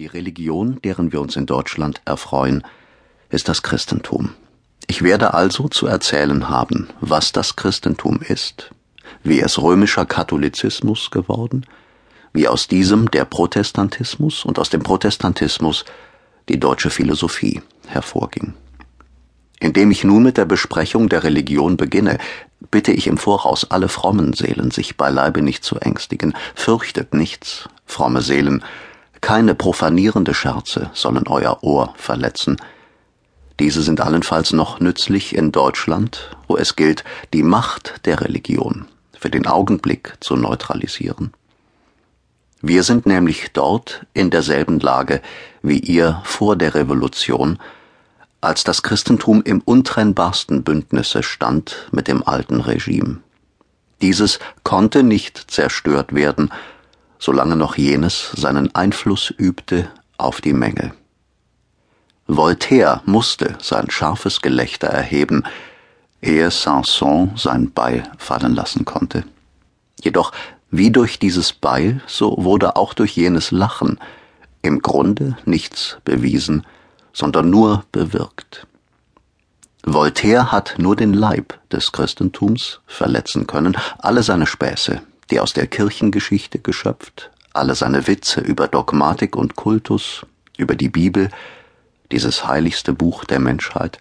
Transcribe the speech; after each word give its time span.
Die 0.00 0.06
Religion, 0.06 0.80
deren 0.82 1.12
wir 1.12 1.20
uns 1.20 1.36
in 1.36 1.44
Deutschland 1.44 2.00
erfreuen, 2.06 2.64
ist 3.28 3.50
das 3.50 3.62
Christentum. 3.62 4.30
Ich 4.86 5.02
werde 5.02 5.34
also 5.34 5.68
zu 5.68 5.86
erzählen 5.86 6.48
haben, 6.48 6.88
was 7.02 7.32
das 7.32 7.54
Christentum 7.54 8.22
ist, 8.26 8.70
wie 9.24 9.40
es 9.40 9.60
römischer 9.60 10.06
Katholizismus 10.06 11.10
geworden, 11.10 11.66
wie 12.32 12.48
aus 12.48 12.66
diesem 12.66 13.10
der 13.10 13.26
Protestantismus 13.26 14.46
und 14.46 14.58
aus 14.58 14.70
dem 14.70 14.82
Protestantismus 14.82 15.84
die 16.48 16.58
deutsche 16.58 16.88
Philosophie 16.88 17.60
hervorging. 17.86 18.54
Indem 19.58 19.90
ich 19.90 20.02
nun 20.02 20.22
mit 20.22 20.38
der 20.38 20.46
Besprechung 20.46 21.10
der 21.10 21.24
Religion 21.24 21.76
beginne, 21.76 22.16
bitte 22.70 22.92
ich 22.92 23.06
im 23.06 23.18
Voraus 23.18 23.70
alle 23.70 23.90
frommen 23.90 24.32
Seelen, 24.32 24.70
sich 24.70 24.96
beileibe 24.96 25.42
nicht 25.42 25.62
zu 25.62 25.76
ängstigen. 25.76 26.34
Fürchtet 26.54 27.12
nichts, 27.12 27.68
fromme 27.84 28.22
Seelen, 28.22 28.64
keine 29.20 29.54
profanierende 29.54 30.34
Scherze 30.34 30.90
sollen 30.94 31.26
euer 31.28 31.62
Ohr 31.62 31.94
verletzen. 31.96 32.56
Diese 33.58 33.82
sind 33.82 34.00
allenfalls 34.00 34.52
noch 34.52 34.80
nützlich 34.80 35.34
in 35.34 35.52
Deutschland, 35.52 36.36
wo 36.48 36.56
es 36.56 36.76
gilt, 36.76 37.04
die 37.34 37.42
Macht 37.42 38.06
der 38.06 38.20
Religion 38.20 38.86
für 39.18 39.28
den 39.28 39.46
Augenblick 39.46 40.14
zu 40.20 40.36
neutralisieren. 40.36 41.34
Wir 42.62 42.82
sind 42.82 43.06
nämlich 43.06 43.52
dort 43.52 44.06
in 44.14 44.30
derselben 44.30 44.80
Lage 44.80 45.20
wie 45.62 45.78
ihr 45.78 46.20
vor 46.24 46.56
der 46.56 46.74
Revolution, 46.74 47.58
als 48.40 48.64
das 48.64 48.82
Christentum 48.82 49.42
im 49.42 49.60
untrennbarsten 49.60 50.62
Bündnisse 50.62 51.22
stand 51.22 51.88
mit 51.92 52.08
dem 52.08 52.26
alten 52.26 52.60
Regime. 52.60 53.18
Dieses 54.00 54.38
konnte 54.62 55.02
nicht 55.02 55.50
zerstört 55.50 56.14
werden, 56.14 56.50
solange 57.20 57.54
noch 57.54 57.76
jenes 57.76 58.32
seinen 58.32 58.74
Einfluss 58.74 59.30
übte 59.30 59.88
auf 60.16 60.40
die 60.40 60.54
Menge. 60.54 60.92
Voltaire 62.26 63.02
musste 63.06 63.56
sein 63.60 63.90
scharfes 63.90 64.40
Gelächter 64.40 64.88
erheben, 64.88 65.44
ehe 66.22 66.50
Sanson 66.50 67.32
sein 67.36 67.72
Beil 67.72 68.04
fallen 68.18 68.54
lassen 68.54 68.84
konnte. 68.84 69.24
Jedoch 70.02 70.32
wie 70.70 70.90
durch 70.90 71.18
dieses 71.18 71.52
Beil, 71.52 72.00
so 72.06 72.36
wurde 72.38 72.76
auch 72.76 72.94
durch 72.94 73.16
jenes 73.16 73.50
Lachen 73.50 73.98
im 74.62 74.80
Grunde 74.80 75.36
nichts 75.44 75.98
bewiesen, 76.04 76.64
sondern 77.12 77.50
nur 77.50 77.84
bewirkt. 77.92 78.66
Voltaire 79.82 80.52
hat 80.52 80.74
nur 80.78 80.94
den 80.94 81.14
Leib 81.14 81.58
des 81.70 81.90
Christentums 81.90 82.80
verletzen 82.86 83.46
können, 83.46 83.76
alle 83.98 84.22
seine 84.22 84.46
Späße, 84.46 85.00
die 85.30 85.40
aus 85.40 85.52
der 85.52 85.66
Kirchengeschichte 85.66 86.58
geschöpft, 86.58 87.30
alle 87.52 87.74
seine 87.74 88.06
Witze 88.06 88.40
über 88.40 88.68
Dogmatik 88.68 89.36
und 89.36 89.56
Kultus, 89.56 90.26
über 90.56 90.74
die 90.74 90.88
Bibel, 90.88 91.30
dieses 92.12 92.46
heiligste 92.46 92.92
Buch 92.92 93.24
der 93.24 93.38
Menschheit, 93.38 93.98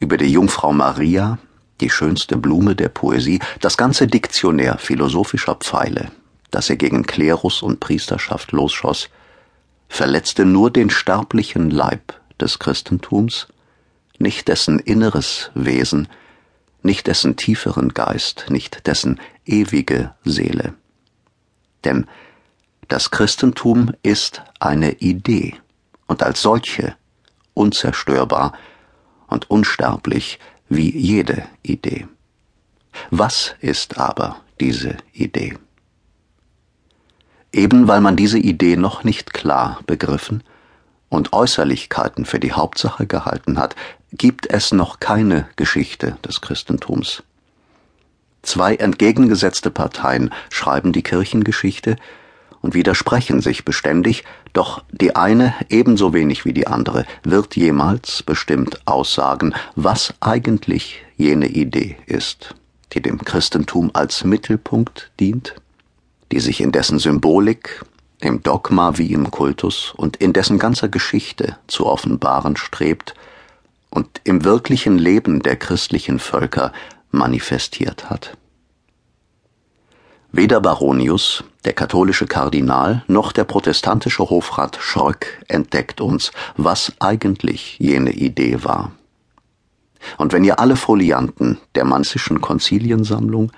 über 0.00 0.16
die 0.16 0.30
Jungfrau 0.30 0.72
Maria, 0.72 1.38
die 1.80 1.90
schönste 1.90 2.36
Blume 2.36 2.74
der 2.74 2.88
Poesie, 2.88 3.40
das 3.60 3.76
ganze 3.76 4.06
Diktionär 4.06 4.78
philosophischer 4.78 5.54
Pfeile, 5.54 6.10
das 6.50 6.70
er 6.70 6.76
gegen 6.76 7.04
Klerus 7.04 7.62
und 7.62 7.80
Priesterschaft 7.80 8.52
losschoss, 8.52 9.08
verletzte 9.88 10.44
nur 10.44 10.70
den 10.70 10.90
sterblichen 10.90 11.70
Leib 11.70 12.14
des 12.40 12.58
Christentums, 12.58 13.46
nicht 14.18 14.48
dessen 14.48 14.78
inneres 14.78 15.50
Wesen, 15.54 16.08
nicht 16.82 17.06
dessen 17.06 17.36
tieferen 17.36 17.94
Geist, 17.94 18.46
nicht 18.48 18.86
dessen 18.86 19.20
ewige 19.44 20.14
Seele. 20.24 20.74
Denn 21.84 22.06
das 22.88 23.10
Christentum 23.10 23.92
ist 24.02 24.42
eine 24.60 24.92
Idee 24.92 25.54
und 26.06 26.22
als 26.22 26.42
solche 26.42 26.96
unzerstörbar 27.54 28.52
und 29.26 29.50
unsterblich 29.50 30.38
wie 30.68 30.96
jede 30.96 31.44
Idee. 31.62 32.06
Was 33.10 33.54
ist 33.60 33.98
aber 33.98 34.40
diese 34.60 34.96
Idee? 35.12 35.58
Eben 37.52 37.88
weil 37.88 38.00
man 38.00 38.16
diese 38.16 38.38
Idee 38.38 38.76
noch 38.76 39.04
nicht 39.04 39.32
klar 39.32 39.80
begriffen 39.86 40.42
und 41.08 41.32
Äußerlichkeiten 41.32 42.24
für 42.24 42.40
die 42.40 42.52
Hauptsache 42.52 43.06
gehalten 43.06 43.58
hat, 43.58 43.74
gibt 44.12 44.50
es 44.50 44.72
noch 44.72 45.00
keine 45.00 45.48
Geschichte 45.56 46.16
des 46.26 46.40
Christentums. 46.40 47.22
Zwei 48.42 48.76
entgegengesetzte 48.76 49.70
Parteien 49.70 50.32
schreiben 50.50 50.92
die 50.92 51.02
Kirchengeschichte 51.02 51.96
und 52.60 52.74
widersprechen 52.74 53.40
sich 53.40 53.64
beständig, 53.64 54.24
doch 54.52 54.82
die 54.90 55.14
eine 55.16 55.54
ebenso 55.68 56.12
wenig 56.12 56.44
wie 56.44 56.52
die 56.52 56.66
andere 56.66 57.04
wird 57.22 57.56
jemals 57.56 58.22
bestimmt 58.22 58.80
aussagen, 58.86 59.54
was 59.76 60.14
eigentlich 60.20 61.04
jene 61.16 61.48
Idee 61.48 61.96
ist, 62.06 62.54
die 62.92 63.02
dem 63.02 63.18
Christentum 63.18 63.90
als 63.92 64.24
Mittelpunkt 64.24 65.10
dient, 65.20 65.54
die 66.32 66.40
sich 66.40 66.60
in 66.60 66.72
dessen 66.72 66.98
Symbolik, 66.98 67.84
im 68.20 68.42
Dogma 68.42 68.98
wie 68.98 69.12
im 69.12 69.30
Kultus 69.30 69.92
und 69.96 70.16
in 70.16 70.32
dessen 70.32 70.58
ganzer 70.58 70.88
Geschichte 70.88 71.56
zu 71.66 71.86
offenbaren 71.86 72.56
strebt 72.56 73.14
und 73.90 74.20
im 74.24 74.44
wirklichen 74.44 74.98
Leben 74.98 75.40
der 75.40 75.56
christlichen 75.56 76.18
Völker 76.18 76.72
manifestiert 77.10 78.10
hat. 78.10 78.36
Weder 80.30 80.60
Baronius, 80.60 81.42
der 81.64 81.72
katholische 81.72 82.26
Kardinal, 82.26 83.02
noch 83.06 83.32
der 83.32 83.44
protestantische 83.44 84.28
Hofrat 84.28 84.76
Schröck 84.80 85.42
entdeckt 85.48 86.00
uns, 86.00 86.32
was 86.56 86.92
eigentlich 87.00 87.78
jene 87.78 88.12
Idee 88.12 88.62
war. 88.62 88.92
Und 90.18 90.32
wenn 90.32 90.44
ihr 90.44 90.60
alle 90.60 90.76
Folianten 90.76 91.58
der 91.74 91.84
manzischen 91.84 92.40
Konziliensammlung, 92.40 93.52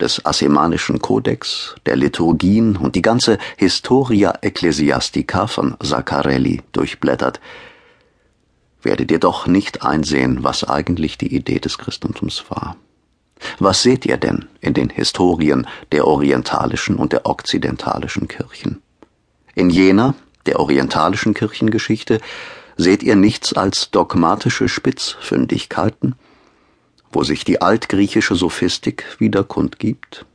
des 0.00 0.24
Assemanischen 0.24 1.00
Kodex, 1.00 1.74
der 1.86 1.96
Liturgien 1.96 2.76
und 2.76 2.94
die 2.94 3.02
ganze 3.02 3.38
Historia 3.56 4.38
Ecclesiastica 4.40 5.46
von 5.46 5.76
Saccarelli 5.80 6.62
durchblättert, 6.72 7.40
werdet 8.82 9.10
ihr 9.10 9.18
doch 9.18 9.46
nicht 9.46 9.82
einsehen, 9.82 10.42
was 10.42 10.64
eigentlich 10.64 11.18
die 11.18 11.34
Idee 11.34 11.58
des 11.58 11.78
Christentums 11.78 12.44
war. 12.48 12.76
Was 13.58 13.82
seht 13.82 14.06
ihr 14.06 14.16
denn 14.16 14.46
in 14.60 14.74
den 14.74 14.90
Historien 14.90 15.66
der 15.92 16.06
orientalischen 16.06 16.96
und 16.96 17.12
der 17.12 17.26
okzidentalischen 17.26 18.28
Kirchen? 18.28 18.82
In 19.54 19.70
jener, 19.70 20.14
der 20.46 20.60
orientalischen 20.60 21.34
Kirchengeschichte, 21.34 22.20
seht 22.76 23.02
ihr 23.02 23.16
nichts 23.16 23.52
als 23.52 23.90
dogmatische 23.90 24.68
Spitzfündigkeiten, 24.68 26.14
wo 27.10 27.24
sich 27.24 27.44
die 27.44 27.60
altgriechische 27.60 28.34
Sophistik 28.34 29.04
wieder 29.18 29.44
kundgibt? 29.44 30.26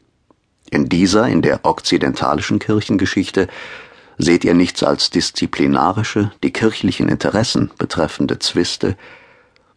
In 0.69 0.90
dieser, 0.90 1.28
in 1.28 1.41
der 1.41 1.62
okzidentalischen 1.63 2.59
Kirchengeschichte, 2.59 3.47
seht 4.18 4.44
ihr 4.44 4.53
nichts 4.53 4.84
als 4.84 5.09
disziplinarische, 5.09 6.31
die 6.44 6.52
kirchlichen 6.52 7.09
Interessen 7.09 7.72
betreffende 7.78 8.40
Zwiste, 8.40 8.97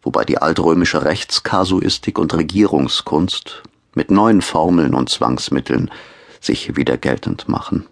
wobei 0.01 0.23
die 0.23 0.37
altrömische 0.37 1.03
Rechtskasuistik 1.03 2.17
und 2.17 2.33
Regierungskunst 2.33 3.63
mit 3.95 4.11
neuen 4.11 4.41
Formeln 4.41 4.93
und 4.93 5.09
Zwangsmitteln 5.09 5.91
sich 6.39 6.75
wieder 6.75 6.97
geltend 6.97 7.49
machen. 7.49 7.85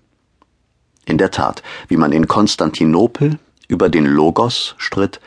In 1.06 1.18
der 1.18 1.32
Tat, 1.32 1.64
wie 1.88 1.98
man 1.98 2.12
in 2.12 2.28
Konstantinopel 2.28 3.40
über 3.68 3.90
den 3.90 4.06
Logos 4.06 4.76
stritt, 4.78 5.20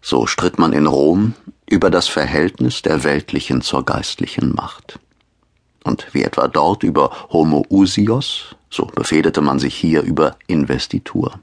so 0.00 0.26
stritt 0.26 0.58
man 0.58 0.72
in 0.72 0.86
Rom 0.86 1.34
über 1.68 1.90
das 1.90 2.08
Verhältnis 2.08 2.82
der 2.82 3.04
weltlichen 3.04 3.60
zur 3.60 3.84
geistlichen 3.84 4.54
Macht. 4.54 4.98
Und 5.84 6.06
wie 6.12 6.22
etwa 6.22 6.48
dort 6.48 6.82
über 6.82 7.10
Homoousios, 7.30 8.56
so 8.70 8.86
befehdete 8.86 9.40
man 9.40 9.58
sich 9.58 9.74
hier 9.74 10.02
über 10.02 10.36
Investitur. 10.46 11.38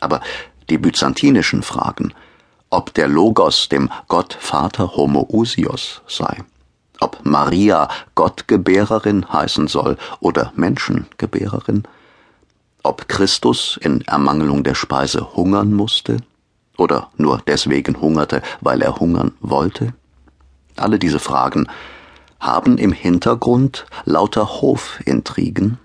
Aber 0.00 0.20
die 0.68 0.78
byzantinischen 0.78 1.62
Fragen 1.62 2.12
ob 2.70 2.94
der 2.94 3.08
Logos 3.08 3.68
dem 3.68 3.90
Gottvater 4.06 4.94
Homoousios 4.96 6.02
sei, 6.06 6.44
ob 7.00 7.18
Maria 7.24 7.88
Gottgebärerin 8.14 9.30
heißen 9.30 9.66
soll 9.66 9.98
oder 10.20 10.52
Menschengebärerin, 10.54 11.82
ob 12.82 13.08
Christus 13.08 13.78
in 13.82 14.02
Ermangelung 14.02 14.62
der 14.62 14.76
Speise 14.76 15.34
hungern 15.34 15.72
musste 15.72 16.18
oder 16.80 17.10
nur 17.18 17.42
deswegen 17.46 18.00
hungerte, 18.00 18.40
weil 18.62 18.80
er 18.80 18.96
hungern 18.96 19.32
wollte? 19.40 19.92
Alle 20.76 20.98
diese 20.98 21.18
Fragen 21.18 21.68
haben 22.40 22.78
im 22.78 22.92
Hintergrund 22.92 23.84
lauter 24.06 24.62
Hofintrigen, 24.62 25.78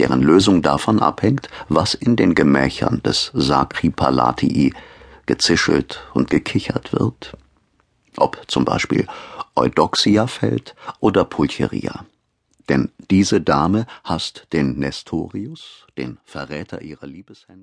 deren 0.00 0.22
Lösung 0.22 0.60
davon 0.60 0.98
abhängt, 0.98 1.48
was 1.68 1.94
in 1.94 2.16
den 2.16 2.34
Gemächern 2.34 3.00
des 3.04 3.30
Sacri 3.32 3.90
Palatii 3.90 4.74
gezischelt 5.26 6.00
und 6.14 6.30
gekichert 6.30 6.92
wird. 6.92 7.36
Ob 8.16 8.42
zum 8.48 8.64
Beispiel 8.64 9.06
Eudoxia 9.54 10.26
fällt 10.26 10.74
oder 10.98 11.24
Pulcheria. 11.24 12.06
Denn 12.68 12.90
diese 13.10 13.40
Dame 13.40 13.86
hasst 14.02 14.48
den 14.52 14.78
Nestorius, 14.78 15.86
den 15.96 16.18
Verräter 16.24 16.82
ihrer 16.82 17.06
Liebeshände. 17.06 17.58